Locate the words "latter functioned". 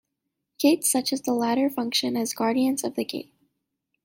1.35-2.17